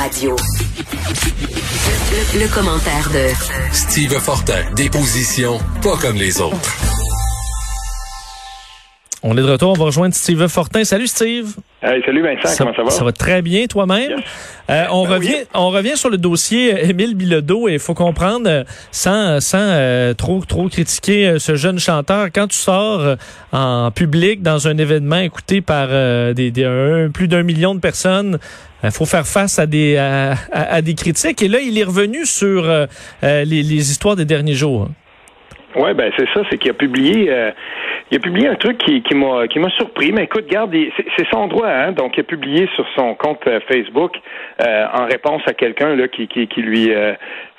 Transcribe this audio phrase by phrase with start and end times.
[0.00, 0.34] Radio.
[2.34, 3.28] Le, commentaire de
[3.70, 6.74] Steve Fortin, des positions pas comme les autres.
[9.22, 10.84] On est de retour, on va rejoindre Steve Fortin.
[10.84, 11.54] Salut Steve.
[11.80, 12.90] Salut Vincent, comment ça va?
[12.90, 14.20] Ça va très bien toi-même?
[14.68, 18.48] Euh, on ben revient on revient sur le dossier Émile Bilodeau et il faut comprendre
[18.48, 23.16] euh, sans sans euh, trop trop critiquer ce jeune chanteur quand tu sors
[23.52, 26.52] en public dans un événement écouté par des,
[27.12, 28.38] plus d'un million de personnes
[28.84, 32.62] il faut faire face à des à, des critiques et là il est revenu sur
[33.22, 34.88] les, les, histoires des derniers jours.
[35.76, 37.30] Ouais, ben c'est ça, c'est qu'il a publié
[38.10, 40.12] il a publié un truc qui, qui m'a qui m'a surpris.
[40.12, 40.74] Mais écoute, garde,
[41.16, 41.92] c'est son droit, hein.
[41.92, 44.16] Donc, il a publié sur son compte euh, Facebook
[44.60, 47.14] euh, en réponse à quelqu'un là qui, qui, qui lui euh,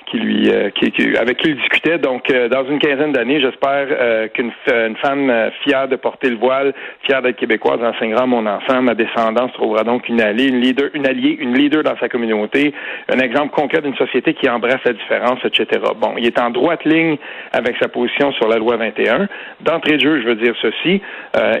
[0.06, 1.98] qui lui, euh, qui, avec qui il discutait.
[1.98, 6.36] Donc, euh, dans une quinzaine d'années, j'espère euh, qu'une une femme fière de porter le
[6.36, 6.72] voile,
[7.04, 8.82] fière d'être québécoise, enseignera mon enfant.
[8.82, 12.72] Ma descendance trouvera donc une alliée, une leader, une alliée, une leader dans sa communauté,
[13.08, 15.82] un exemple concret d'une société qui embrasse la différence, etc.
[15.96, 17.16] Bon, il est en droite ligne
[17.52, 19.28] avec sa position sur la loi 21.
[19.60, 21.00] D'entrée de jeu, je veux dire ceci.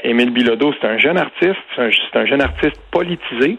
[0.04, 3.56] Émile Bilodeau, c'est un jeune artiste, c'est un, jeune artiste politisé.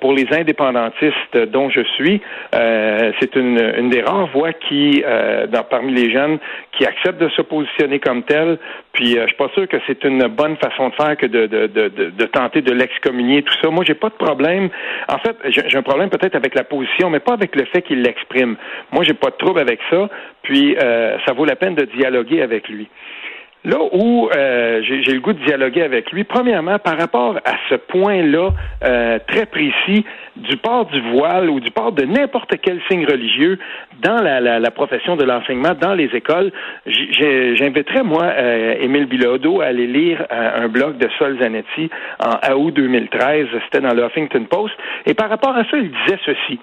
[0.00, 2.20] pour les indépendantistes dont je suis,
[2.52, 6.38] c'est une, une des rares voix qui, euh, dans, parmi les jeunes,
[6.72, 8.58] qui acceptent de se positionner comme tel.
[8.92, 11.46] Puis, euh, je suis pas sûr que c'est une bonne façon de faire que de,
[11.46, 13.70] de, de, de tenter de l'excommunier, tout ça.
[13.70, 14.68] Moi, j'ai pas de problème.
[15.08, 18.02] En fait, j'ai un problème peut-être avec la position, mais pas avec le fait qu'il
[18.02, 18.56] l'exprime.
[18.92, 20.08] Moi, j'ai pas de trouble avec ça.
[20.42, 22.88] Puis, euh, ça vaut la peine de dialoguer avec lui.
[23.66, 27.74] Là où euh, j'ai le goût de dialoguer avec lui, premièrement, par rapport à ce
[27.74, 28.50] point-là
[28.84, 30.04] euh, très précis
[30.36, 33.58] du port du voile ou du port de n'importe quel signe religieux
[34.04, 36.52] dans la, la, profession de l'enseignement, dans les écoles,
[36.86, 42.72] j'inviterais, moi, euh, Émile Bilodeau à aller lire un blog de Sol Zanetti en août
[42.72, 44.74] 2013, c'était dans le Huffington Post,
[45.06, 46.60] et par rapport à ça, il disait ceci.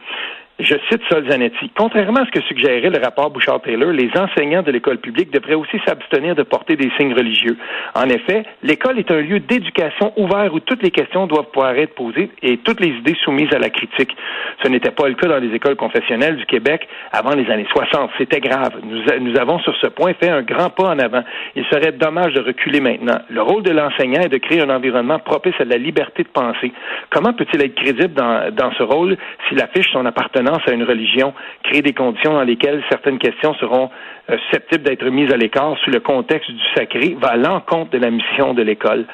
[0.60, 1.72] Je cite Solzanetti.
[1.76, 5.80] Contrairement à ce que suggérait le rapport Bouchard-Taylor, les enseignants de l'école publique devraient aussi
[5.84, 7.58] s'abstenir de porter des signes religieux.
[7.96, 11.96] En effet, l'école est un lieu d'éducation ouvert où toutes les questions doivent pouvoir être
[11.96, 14.16] posées et toutes les idées soumises à la critique.
[14.62, 18.12] Ce n'était pas le cas dans les écoles confessionnelles du Québec avant les années 60.
[18.20, 18.74] C'était grave.
[18.84, 21.24] Nous, avons sur ce point fait un grand pas en avant.
[21.56, 23.18] Il serait dommage de reculer maintenant.
[23.28, 26.72] Le rôle de l'enseignant est de créer un environnement propice à la liberté de penser.
[27.10, 29.18] Comment peut-il être crédible dans, dans ce rôle
[29.50, 31.34] s'il affiche son appartenance à une religion,
[31.64, 33.90] créer des conditions dans lesquelles certaines questions seront
[34.30, 37.98] euh, susceptibles d'être mises à l'écart sous le contexte du sacré, va à l'encontre de
[37.98, 39.06] la mission de l'école.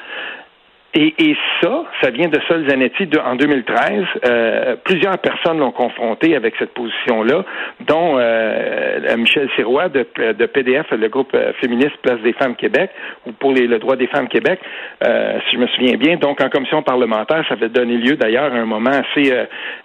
[0.92, 4.04] Et, et, ça, ça vient de Sol Zanetti en 2013.
[4.26, 7.44] Euh, plusieurs personnes l'ont confronté avec cette position-là,
[7.86, 12.90] dont euh, Michel Sirois de, de, PDF, le groupe euh, féministe Place des femmes Québec,
[13.24, 14.58] ou pour les, le droit des femmes Québec,
[15.06, 16.16] euh, si je me souviens bien.
[16.16, 19.32] Donc, en commission parlementaire, ça avait donné lieu d'ailleurs à un moment assez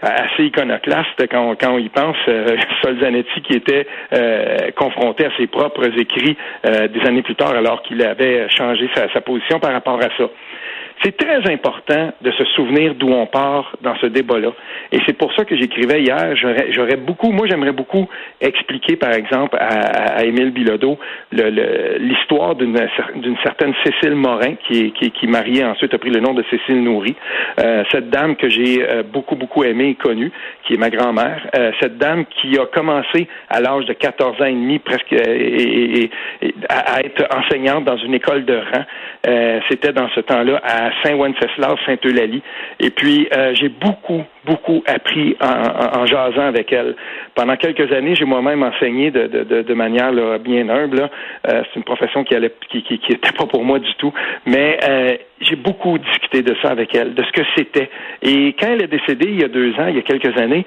[0.02, 2.18] assez iconoclaste quand, quand on y pense.
[2.84, 3.86] Sol Zanetti qui était
[4.76, 9.22] confronté à ses propres écrits des années plus tard, alors qu'il avait changé sa, sa
[9.22, 10.30] position par rapport à ça.
[11.03, 14.50] C'est très important de se souvenir d'où on part dans ce débat-là.
[14.91, 18.07] Et c'est pour ça que j'écrivais hier, j'aurais beaucoup, moi j'aimerais beaucoup
[18.41, 20.97] expliquer, par exemple, à, Émile Bilodeau
[21.31, 26.83] l'histoire d'une certaine Cécile Morin, qui, qui mariée ensuite a pris le nom de Cécile
[26.83, 27.16] Nourri.
[27.59, 30.31] Euh, cette dame que j'ai euh, beaucoup, beaucoup aimée et connue,
[30.63, 31.47] qui est ma grand-mère.
[31.56, 35.13] Euh, cette dame qui a commencé à l'âge de 14 ans et demi presque
[36.69, 39.62] à, être enseignante dans une école de rang.
[39.69, 42.41] C'était dans ce temps-là à Saint-Wenceslas, Saint-Eulalie.
[42.79, 46.96] Et puis, euh, j'ai beaucoup, beaucoup appris en, jasant avec elle.
[47.34, 51.09] Pendant quelques années, j'ai moi-même enseigné de, manière bien humble.
[51.47, 54.13] Euh, c'est une profession qui allait, qui, qui, qui, était pas pour moi du tout.
[54.45, 57.90] Mais euh, j'ai beaucoup discuté de ça avec elle, de ce que c'était.
[58.22, 60.66] Et quand elle est décédée il y a deux ans, il y a quelques années,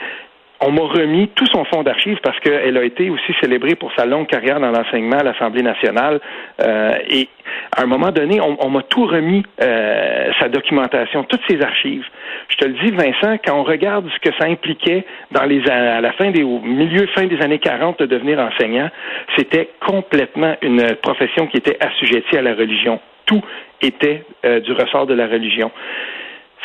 [0.60, 4.06] on m'a remis tout son fonds d'archives parce qu'elle a été aussi célébrée pour sa
[4.06, 6.20] longue carrière dans l'enseignement à l'Assemblée nationale.
[6.60, 7.28] Euh, et
[7.76, 12.04] à un moment donné, on, m'a tout remis, euh, sa documentation, toutes ses archives.
[12.48, 16.00] Je te le dis, Vincent, quand on regarde ce que ça impliquait dans les à
[16.00, 18.90] la fin des au milieu fin des années 40 de devenir enseignant,
[19.36, 23.00] c'était complètement une profession qui était assujettie à la religion.
[23.26, 23.42] Tout
[23.80, 25.70] était euh, du ressort de la religion.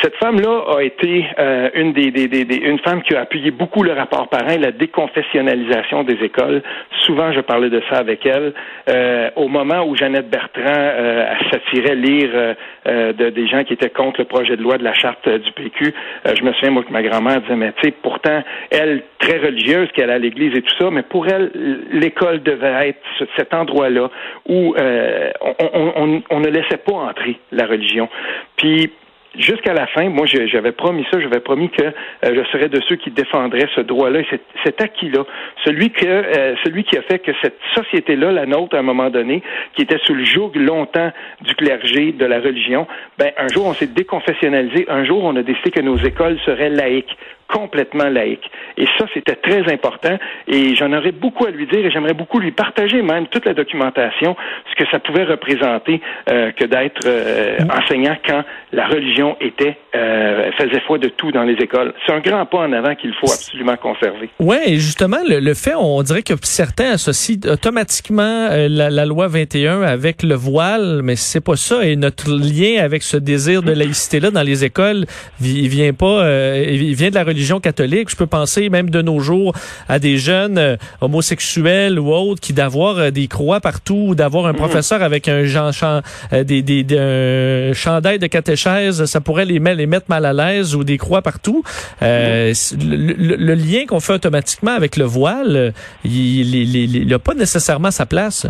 [0.03, 3.83] Cette femme-là a été euh, une des, des, des, une femme qui a appuyé beaucoup
[3.83, 6.61] le rapport parrain, la déconfessionnalisation des écoles.
[7.05, 8.53] Souvent, je parlais de ça avec elle.
[8.89, 12.29] Euh, au moment où Jeannette Bertrand euh, s'attirait lire
[12.85, 15.51] euh, de, des gens qui étaient contre le projet de loi de la charte du
[15.53, 15.93] PQ,
[16.25, 19.87] je me souviens moi que ma grand-mère disait mais tu sais pourtant elle très religieuse
[19.93, 21.49] qu'elle a à l'église et tout ça, mais pour elle
[21.93, 22.99] l'école devait être
[23.37, 24.09] cet endroit-là
[24.49, 28.09] où on, on, on, on ne laissait pas entrer la religion.
[28.57, 28.91] Puis
[29.37, 31.83] jusqu'à la fin, moi, j'avais promis ça, j'avais promis que
[32.23, 35.23] je serais de ceux qui défendraient ce droit-là, cet, cet acquis-là,
[35.63, 39.41] celui que, celui qui a fait que cette société-là, la nôtre, à un moment donné,
[39.75, 42.87] qui était sous le joug longtemps du clergé, de la religion,
[43.17, 46.69] ben un jour on s'est déconfessionnalisé, un jour on a décidé que nos écoles seraient
[46.69, 47.17] laïques
[47.53, 48.49] complètement laïque.
[48.77, 50.17] Et ça, c'était très important.
[50.47, 53.53] Et j'en aurais beaucoup à lui dire et j'aimerais beaucoup lui partager même toute la
[53.53, 54.35] documentation,
[54.71, 60.51] ce que ça pouvait représenter euh, que d'être euh, enseignant quand la religion était euh,
[60.57, 61.93] faisait foi de tout dans les écoles.
[62.05, 64.29] C'est un grand pas en avant qu'il faut absolument conserver.
[64.39, 70.23] Oui, et justement, le, fait, on dirait que certains associent automatiquement la, loi 21 avec
[70.23, 71.85] le voile, mais c'est pas ça.
[71.85, 75.05] Et notre lien avec ce désir de laïcité-là dans les écoles,
[75.39, 76.27] il vient pas,
[76.57, 78.09] il vient de la religion catholique.
[78.09, 79.53] Je peux penser même de nos jours
[79.87, 84.45] à des jeunes euh, homosexuels ou autres qui d'avoir euh, des croix partout, ou d'avoir
[84.45, 84.57] un mhm.
[84.57, 85.71] professeur avec un, genre,
[86.33, 90.83] euh, des, des, chandail de catéchèse, ça pourrait les, les mettre mal à l'aise ou
[90.83, 91.63] des croix partout.
[92.01, 92.53] Mhm.
[92.81, 95.73] le, lien qu'on fait automatiquement avec le voile,
[96.03, 98.47] il n'a pas nécessairement sa place.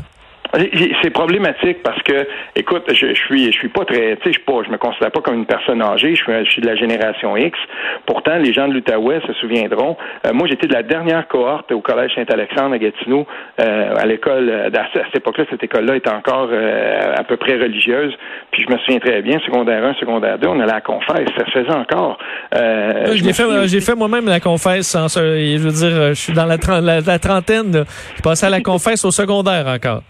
[1.02, 4.40] C'est problématique parce que, écoute, je, je suis, je suis pas très, tu sais, je
[4.40, 6.14] pas, je me considère pas comme une personne âgée.
[6.16, 7.58] Je suis, je suis de la génération X.
[8.06, 9.98] Pourtant, les gens de l'Outaouais se souviendront.
[10.28, 13.26] Euh, moi, j'étais de la dernière cohorte au collège Saint-Alexandre à Gatineau,
[13.60, 14.50] euh, à l'école.
[14.50, 18.14] Euh, à cette époque-là, cette école-là était encore à peu près religieuse.
[18.52, 21.28] Puis je me souviens très bien, secondaire 1, secondaire 2, on allait à la confesse.
[21.38, 22.18] Ça se faisait encore.
[22.54, 24.96] j'ai fait, j'ai fait moi-même la confesse.
[24.96, 26.58] je veux dire, je suis dans la,
[27.02, 27.86] la, trentaine.
[28.18, 30.04] Je passais à la confesse au secondaire encore.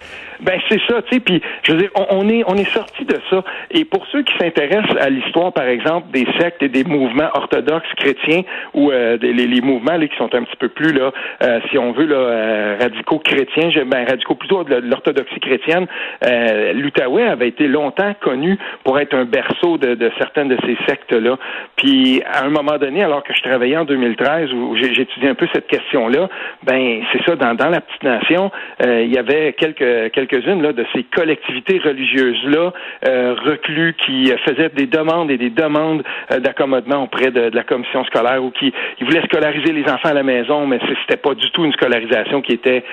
[0.43, 1.19] Ben c'est ça, tu sais.
[1.21, 3.43] Puis je veux dire, on, est on est sorti de ça.
[3.71, 7.87] Et pour ceux qui s'intéressent à l'histoire, par exemple, des sectes et des mouvements orthodoxes
[7.95, 8.41] chrétiens
[8.73, 11.11] ou euh, les, les, mouvements là, qui sont un petit peu plus là,
[11.43, 15.87] euh, si on veut là, euh, radicaux chrétiens, ben radicaux plutôt de l'orthodoxie chrétienne.
[16.21, 21.13] L'Outaouais avait été longtemps connu pour être un berceau de, de certaines de ces sectes
[21.13, 21.37] là.
[21.77, 25.47] Puis à un moment donné, alors que je travaillais en 2013 où j'étudiais un peu
[25.53, 26.27] cette question là,
[26.63, 28.51] ben c'est ça dans, dans la petite nation,
[28.83, 32.73] il y avait quelques quelques de ces collectivités religieuses-là,
[33.07, 37.63] euh, reclus, qui euh, faisaient des demandes et des demandes euh, d'accommodement auprès de, la
[37.63, 41.35] commission scolaire ou qui ils voulaient scolariser les enfants à la maison, mais c'était pas
[41.35, 42.83] du tout une scolarisation qui était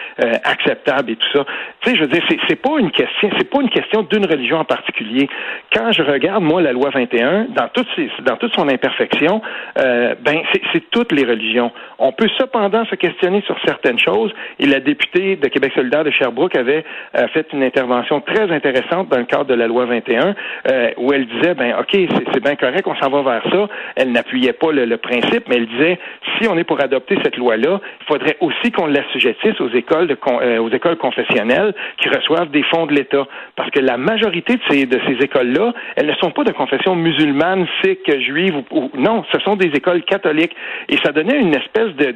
[0.45, 1.45] acceptable et tout ça.
[1.83, 4.59] Tu sais, je veux dire, c'est pas une question, c'est pas une question d'une religion
[4.59, 5.29] en particulier.
[5.73, 7.89] Quand je regarde moi la loi 21, dans toute
[8.25, 9.41] dans toute son imperfection,
[9.77, 10.43] ben
[10.73, 11.73] c'est toutes les religions.
[11.99, 14.33] On peut cependant se questionner sur certaines choses.
[14.59, 16.85] Et la députée de Québec solidaire de Sherbrooke avait
[17.21, 20.35] a fait une intervention très intéressante dans le cadre de la loi 21
[20.71, 21.91] euh, où elle disait ben ok
[22.33, 23.69] c'est bien correct on s'en va vers ça.
[23.97, 25.99] Elle n'appuyait pas le, principe mais elle disait
[26.39, 30.07] si on est pour adopter cette loi là il faudrait aussi qu'on l'assujettisse aux écoles
[30.07, 33.27] de euh, aux écoles confessionnelles qui reçoivent des fonds de l'État.
[33.57, 36.53] Parce que la majorité de ces de ces écoles là elles ne sont pas de
[36.53, 40.55] confession musulmane sikh juive ou, non ce sont des écoles catholiques.
[40.89, 42.15] Et ça donnait une espèce de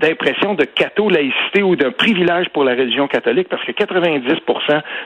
[0.00, 4.33] d'impression de, de ou d'un privilège pour la religion catholique parce que 90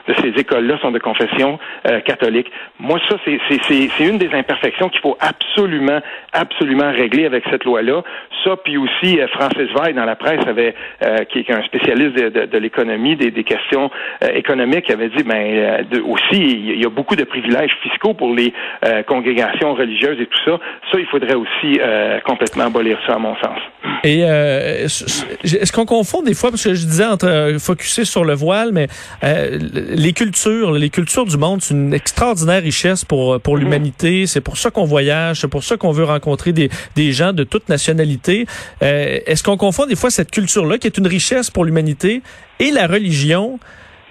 [0.07, 2.51] de ces écoles-là sont de confession euh, catholique.
[2.79, 5.99] Moi, ça, c'est une des imperfections qu'il faut absolument,
[6.33, 8.03] absolument régler avec cette loi-là.
[8.43, 12.15] Ça, puis aussi, euh, Francis Veil, dans la presse, avait, euh, qui est un spécialiste
[12.15, 13.89] de, l'économie, des, questions
[14.33, 18.53] économiques, avait dit, ben, aussi, il y a beaucoup de privilèges fiscaux pour les
[19.07, 20.59] congrégations religieuses et tout ça.
[20.91, 21.79] Ça, il faudrait aussi
[22.25, 23.59] complètement abolir ça, à mon sens.
[24.03, 28.71] Et est-ce qu'on confond des fois, parce que je disais entre focuser sur le voile,
[28.73, 28.87] mais
[29.23, 33.63] euh, les cultures, les cultures du monde, c'est une extraordinaire richesse pour pour mhm.
[33.63, 34.27] l'humanité.
[34.27, 37.43] C'est pour ça qu'on voyage, c'est pour ça qu'on veut rencontrer des, des gens de
[37.43, 38.45] toute nationalité.
[38.81, 42.21] Euh, Est-ce qu'on confond des fois cette culture-là, qui est une richesse pour l'humanité,
[42.59, 43.59] et la religion?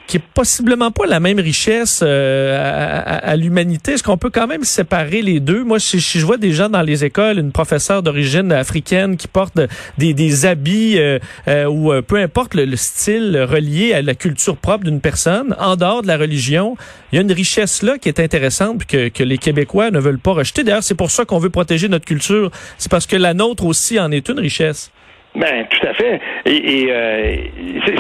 [0.09, 3.93] Qui est possiblement pas la même richesse euh, à, l'humanité.
[3.93, 5.65] Est-ce qu'on peut quand même séparer les deux?
[5.65, 9.61] Moi, si, je vois des gens dans les écoles, une professeure d'origine africaine qui porte
[9.99, 14.85] des, des habits euh, euh, ou peu importe le, style relié à la culture propre
[14.85, 16.77] d'une personne, en dehors de la religion,
[17.13, 20.19] il y a une richesse là qui est intéressante que, que les Québécois ne veulent
[20.19, 20.65] pas rejeter.
[20.65, 22.51] D'ailleurs, c'est pour ça qu'on veut protéger notre culture.
[22.79, 24.91] C'est parce que la nôtre aussi en est une richesse.
[25.39, 26.21] Ben, tout à fait.
[26.47, 27.37] Et, euh,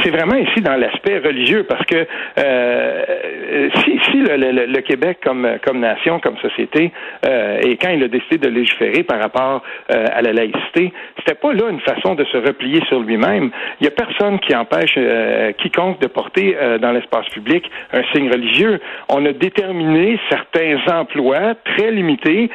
[0.02, 2.04] c'est vraiment ici dans l'aspect religieux, parce que
[2.38, 6.90] euh, si, si le, Québec comme, comme nation, comme société,
[7.24, 9.62] euh, et quand il a décidé de légiférer par rapport
[9.94, 13.50] euh, à la laïcité, c'était pas là une façon de se replier sur lui-même.
[13.80, 18.30] Il y a personne qui empêche euh, quiconque de porter dans l'espace public un signe
[18.30, 18.80] religieux.
[19.08, 22.50] On a déterminé certains emplois très limités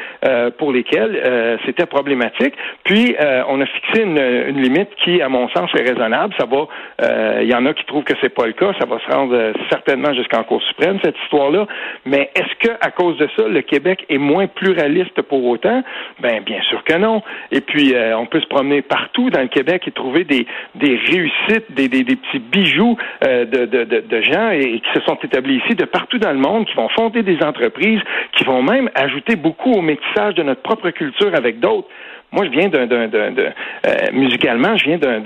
[0.57, 3.15] pour lesquels c'était problématique, puis
[3.47, 4.72] on a fixé une, une limite
[5.03, 6.33] qui, à mon sens, est raisonnable.
[6.39, 6.67] Ça va,
[7.01, 8.73] euh, il y en a qui trouvent que c'est pas le cas.
[8.79, 11.67] Ça va se rendre euh, certainement jusqu'en Cour suprême cette histoire-là.
[12.05, 15.83] Mais est-ce que, à cause de ça, le Québec est moins pluraliste pour autant?
[16.21, 17.21] Ben, bien sûr que non.
[17.51, 20.95] Et puis, euh, on peut se promener partout dans le Québec et trouver des des
[20.95, 25.17] réussites, des, des, des petits bijoux de, de, de, de, gens et, qui se sont
[25.23, 28.01] établis ici de partout dans le monde, qui vont fonder des entreprises,
[28.33, 31.87] qui vont même ajouter beaucoup au métissage de notre propre culture avec d'autres.
[32.33, 33.51] Moi, je viens d'un, d'un, euh,
[34.11, 35.21] musicalement, je viens d'un,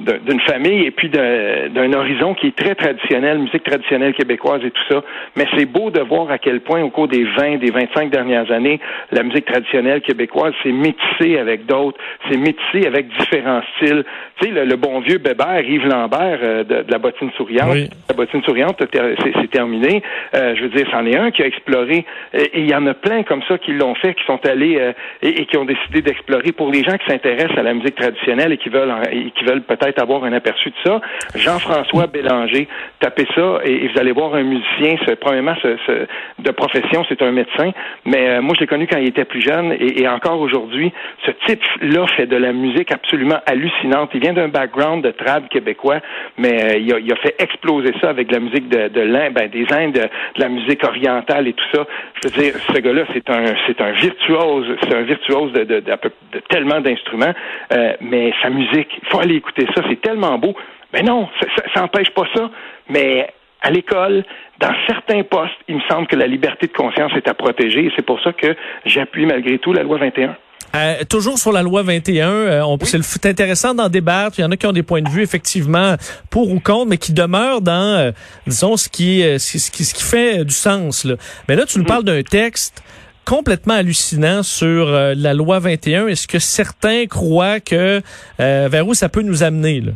[0.00, 4.82] d'une famille et puis d'un horizon qui est très traditionnel, musique traditionnelle québécoise et tout
[4.88, 5.02] ça.
[5.36, 8.50] Mais c'est beau de voir à quel point, au cours des 20, des 25 dernières
[8.52, 11.98] années, la musique traditionnelle québécoise s'est métissée avec d'autres,
[12.30, 14.04] s'est métissée avec différents styles.
[14.40, 17.76] Tu sais, le, bon vieux Bébert, Yves Lambert euh, de, la bottine souriante.
[18.08, 20.02] La bottine souriante, c'est, terminé.
[20.34, 22.04] Euh, je veux dire, c'en est un qui a exploré.
[22.32, 24.78] Et il y en a plein comme ça qui l'ont fait, qui sont allés
[25.22, 27.94] et, et, qui ont décidé d'explorer explorer pour les gens qui s'intéressent à la musique
[27.94, 31.00] traditionnelle et qui veulent et qui veulent peut-être avoir un aperçu de ça.
[31.34, 32.68] Jean-François Bélanger,
[33.00, 34.96] tapez ça et, vous allez voir un musicien.
[35.20, 36.06] Premièrement, ce,
[36.38, 37.72] de profession, c'est un médecin,
[38.04, 40.92] mais euh, moi je l'ai connu quand il était plus jeune et, encore aujourd'hui,
[41.24, 44.10] ce type-là fait de la musique absolument hallucinante.
[44.14, 46.00] Il vient d'un background de trad québécois,
[46.36, 49.34] mais euh, il, a, il, a, fait exploser ça avec la musique de, de l'Inde,
[49.34, 51.86] ben, des Indes, de, la musique orientale et tout ça.
[52.22, 55.80] Je veux dire, ce gars-là, c'est un, c'est un virtuose, c'est un virtuose de, de,
[55.80, 55.98] de,
[56.32, 57.34] de tellement d'instruments,
[57.72, 60.54] euh, mais sa musique, il faut aller écouter ça, c'est tellement beau.
[60.92, 61.28] Mais non,
[61.74, 62.50] ça n'empêche pas ça.
[62.88, 63.28] Mais
[63.60, 64.24] à l'école,
[64.60, 67.92] dans certains postes, il me semble que la liberté de conscience est à protéger et
[67.96, 68.54] c'est pour ça que
[68.84, 70.36] j'appuie malgré tout la loi 21.
[70.74, 74.38] Euh, toujours sur la loi 21, euh, on, c'est intéressant d'en débattre.
[74.38, 75.96] Il y en a qui ont des points de vue effectivement
[76.30, 78.10] pour ou contre, mais qui demeurent dans, euh,
[78.46, 81.04] disons, ce qui, ce qui, ce qui fait du sens.
[81.04, 81.14] Là.
[81.48, 81.88] Mais là, tu nous mm.
[81.88, 82.82] parles d'un texte
[83.28, 86.06] complètement hallucinant sur la loi 21.
[86.08, 88.00] Est-ce que certains croient que
[88.38, 89.82] vers où ça peut nous amener?
[89.82, 89.92] Là?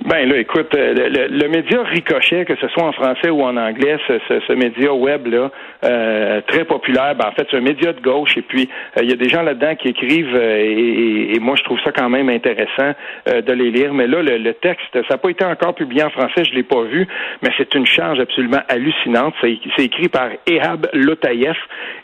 [0.00, 3.56] Ben là, écoute, euh, le, le, média Ricochet, que ce soit en français ou en
[3.56, 5.50] anglais, ce, ce, média web là,
[5.84, 8.36] euh, très populaire, ben, en fait, c'est un média de gauche.
[8.36, 11.62] Et puis, euh, il y a des gens là-dedans qui écrivent, et, et, moi, je
[11.64, 12.92] trouve ça quand même intéressant
[13.26, 13.92] de les lire.
[13.92, 16.82] Mais là, le, texte, ça n'a pas été encore publié en français, je l'ai pas
[16.82, 17.06] vu,
[17.42, 19.34] mais c'est une charge absolument hallucinante.
[19.42, 21.56] C'est écrit par Ehab Lotayev.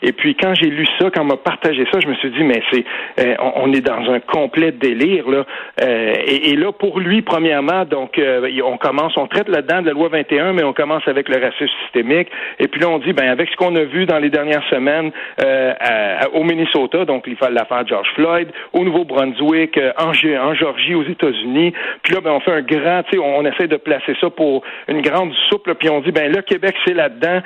[0.03, 2.43] Et puis, quand j'ai lu ça, quand on m'a partagé ça, je me suis dit,
[2.43, 2.85] mais c'est,
[3.39, 5.45] on, est dans un complet délire là.
[5.81, 9.93] et, et là, pour lui, premièrement donc, euh, on commence, on traite là-dedans de la
[9.93, 12.29] loi 21, mais on commence avec le racisme systémique.
[12.59, 15.11] Et puis là, on dit, ben avec ce qu'on a vu dans les dernières semaines
[15.41, 15.73] euh,
[16.33, 21.73] au Minnesota, donc l'affaire George Floyd, au Nouveau-Brunswick, euh, en, Georgie, aux États-Unis.
[22.03, 24.63] Puis là, ben on fait un grand, tu sais, on, essaie de placer ça pour
[24.87, 25.71] une grande soupe.
[25.79, 27.41] puis on dit, ben le Québec, c'est là-dedans.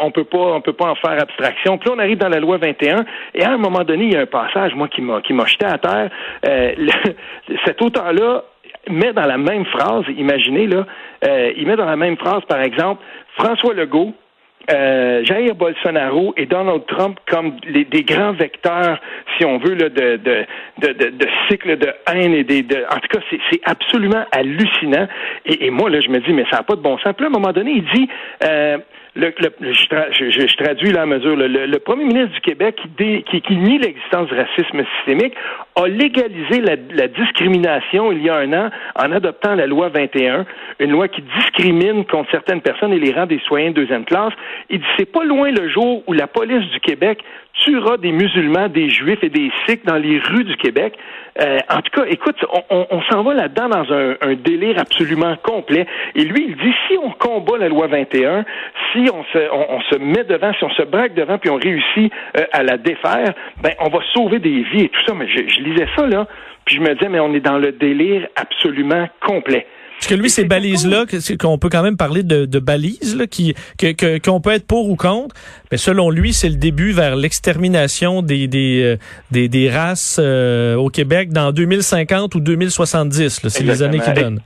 [0.00, 1.78] on peut pas, on peut pas en faire abstraction.
[1.78, 3.04] Puis là, on arrive dans la loi 21.
[3.34, 5.78] Et à un moment donné, il y a un passage, moi, qui m'a jeté à
[5.78, 6.10] terre.
[7.64, 8.44] cet auteur-là
[8.90, 10.86] met dans la même phrase, imaginez là,
[11.26, 13.02] euh, il met dans la même phrase, par exemple,
[13.36, 14.14] François Legault,
[14.70, 18.98] euh, Jair Bolsonaro et Donald Trump comme des grands vecteurs,
[19.36, 20.46] si on veut, là, de, de,
[20.78, 22.62] de, de, cycles de haine et des.
[22.62, 25.06] De, en tout cas, c'est absolument hallucinant.
[25.44, 27.12] Et, et, moi, là, je me dis, mais ça n'a pas de bon sens.
[27.14, 28.08] Puis là, à un moment donné, il dit.
[28.44, 28.78] Euh,
[29.16, 34.34] le, je, traduis là à mesure, le, premier ministre du Québec qui, nie l'existence du
[34.34, 35.34] racisme systémique
[35.76, 40.46] a légalisé la, la, discrimination il y a un an en adoptant la loi 21,
[40.80, 44.32] une loi qui discrimine contre certaines personnes et les rend des citoyens de deuxième classe.
[44.68, 47.22] Il dit c'est pas loin le jour où la police du Québec
[47.54, 50.94] tuera des musulmans, des juifs et des sikhs dans les rues du Québec.
[51.40, 52.36] Euh, en tout cas, écoute,
[52.70, 55.86] on, on, s'en va là-dedans dans un, un, délire absolument complet.
[56.14, 58.44] Et lui, il dit, si on combat la loi 21,
[58.92, 62.12] si on se, on, se met devant, si on se braque devant, puis on réussit
[62.36, 65.14] euh, à la défaire, ben on va sauver des vies et tout ça.
[65.14, 66.26] Mais je, je lisais ça, là,
[66.64, 69.66] puis je me disais, mais on est dans le délire absolument complet.
[69.98, 71.06] Parce que lui, ces balises-là,
[71.40, 73.54] qu'on peut quand même parler de, de balises, là, qui,
[74.22, 75.34] qu'on peut être pour ou contre,
[75.70, 78.96] mais selon lui, c'est le début vers l'extermination des, des, euh,
[79.30, 83.40] des, des, races euh, au Québec dans 2050 ou 2070.
[83.48, 84.40] C'est les années qu'il donne.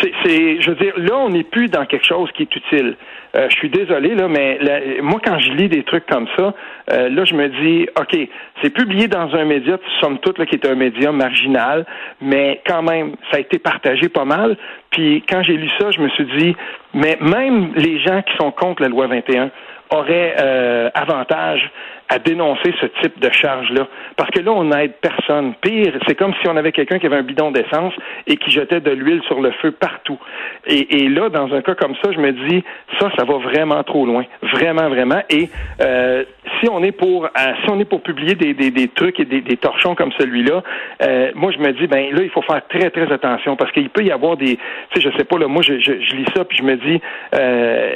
[0.00, 2.96] C'est, je veux dire, là, on n'est plus dans quelque chose qui est utile.
[3.36, 4.58] Euh, je suis désolé, là, mais
[5.02, 6.54] moi, quand je lis des trucs comme ça,
[6.92, 8.16] euh, là, je me dis, OK,
[8.62, 11.86] c'est publié dans un média, somme toute, là, qui est un média marginal,
[12.20, 14.56] mais quand même, ça a été partagé pas mal.
[14.90, 16.56] Puis quand j'ai lu ça, je me suis dit,
[16.94, 19.50] mais même les gens qui sont contre la loi 21
[19.90, 21.70] auraient euh, avantage
[22.10, 23.86] à dénoncer ce type de charge-là.
[24.16, 25.54] Parce que là, on n'aide personne.
[25.62, 27.94] Pire, c'est comme si on avait quelqu'un qui avait un bidon d'essence
[28.26, 30.18] et qui jetait de l'huile sur le feu partout.
[30.66, 32.64] Et, et, là, dans un cas comme ça, je me dis,
[32.98, 34.24] ça, ça va vraiment trop loin.
[34.42, 35.22] Vraiment, vraiment.
[35.30, 35.48] Et
[35.80, 36.24] euh,
[36.60, 37.28] si on est pour euh,
[37.62, 40.62] si on est pour publier des, des, des trucs et des, des torchons comme celui-là,
[41.02, 43.88] euh, moi je me dis ben là il faut faire très très attention parce qu'il
[43.90, 46.44] peut y avoir des tu sais je sais pas là moi je, je, lis ça
[46.44, 47.00] puis je me dis
[47.34, 47.90] euh,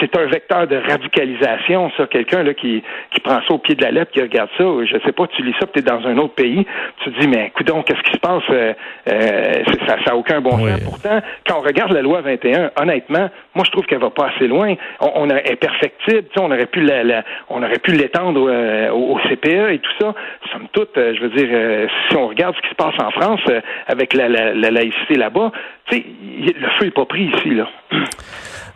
[0.00, 3.82] c'est un vecteur de radicalisation ça quelqu'un là qui qui prend ça au pied de
[3.82, 6.18] la lettre qui regarde ça je sais pas tu lis ça tu es dans un
[6.18, 6.66] autre pays
[7.02, 8.72] tu te dis mais coudon qu'est-ce qui se passe euh,
[9.08, 13.30] euh ça ça a aucun bon sens pourtant quand on regarde la loi 21 honnêtement
[13.54, 16.80] moi je trouve qu'elle va pas assez loin on, on est perfectible on aurait pu
[16.80, 20.14] la, la on aurait pu l'étendre euh, au, CPE et tout ça.
[20.52, 23.40] Somme toute, je veux dire, si on regarde ce qui se passe en France
[23.86, 25.52] avec la, laïcité là-bas,
[25.86, 26.04] tu sais,
[26.38, 27.68] le feu n'est pas pris ici, là.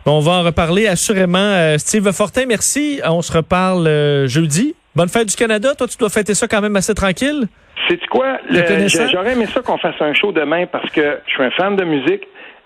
[0.09, 1.77] On va en reparler assurément.
[1.77, 3.01] Steve Fortin, merci.
[3.05, 3.85] On se reparle
[4.27, 4.73] jeudi.
[4.95, 5.75] Bonne fête du Canada.
[5.75, 7.47] Toi, tu dois fêter ça quand même assez tranquille.
[7.89, 8.37] C'est quoi?
[8.49, 11.83] J'aurais aimé ça qu'on fasse un show demain parce que je suis un fan de
[11.83, 12.23] musique.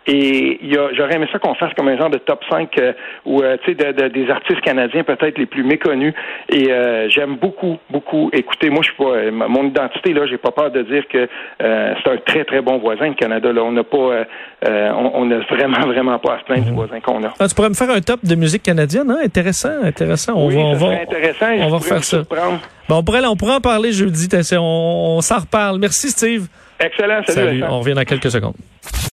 [0.08, 0.60] Et
[0.98, 2.94] j'aurais aimé ça qu'on fasse comme un genre de top 5 euh,
[3.26, 6.14] ou euh, tu sais de, des artistes canadiens peut-être les plus méconnus.
[6.50, 8.72] Et euh, j'aime beaucoup, beaucoup écouter.
[8.72, 11.28] Moi, je suis pas mon identité là, j'ai pas peur de dire que
[11.60, 13.54] c'est un très très bon voisin le Canada.
[13.54, 14.26] Là, on n'a pas,
[14.66, 17.34] on n'a vraiment vraiment pas à se plaindre du voisin qu'on a.
[17.40, 19.20] Ah, tu pourrais me faire un top de musique canadienne, hein?
[19.24, 20.34] Intéressant, intéressant.
[20.36, 21.52] On oui, va, on va, intéressant.
[21.62, 22.24] On va faire ça.
[22.90, 24.28] Bon, on pourrait, on pourrait en parler jeudi.
[24.54, 25.78] On, on s'en reparle.
[25.80, 26.48] Merci, Steve.
[26.80, 27.22] Excellent.
[27.28, 27.48] Salut.
[27.48, 27.64] salut.
[27.70, 28.56] On revient dans quelques secondes.